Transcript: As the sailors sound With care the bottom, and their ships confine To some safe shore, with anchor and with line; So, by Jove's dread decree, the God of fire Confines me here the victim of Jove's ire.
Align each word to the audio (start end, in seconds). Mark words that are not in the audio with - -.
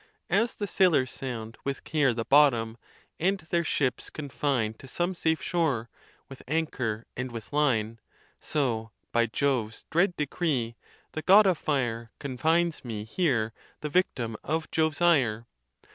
As 0.31 0.55
the 0.55 0.65
sailors 0.65 1.11
sound 1.11 1.59
With 1.63 1.83
care 1.83 2.11
the 2.11 2.25
bottom, 2.25 2.79
and 3.19 3.37
their 3.51 3.63
ships 3.63 4.09
confine 4.09 4.73
To 4.79 4.87
some 4.87 5.13
safe 5.13 5.43
shore, 5.43 5.91
with 6.27 6.41
anchor 6.47 7.05
and 7.15 7.31
with 7.31 7.53
line; 7.53 7.99
So, 8.39 8.89
by 9.11 9.27
Jove's 9.27 9.85
dread 9.91 10.17
decree, 10.17 10.75
the 11.11 11.21
God 11.21 11.45
of 11.45 11.59
fire 11.59 12.09
Confines 12.19 12.83
me 12.83 13.03
here 13.03 13.53
the 13.81 13.89
victim 13.89 14.37
of 14.43 14.71
Jove's 14.71 15.01
ire. 15.01 15.45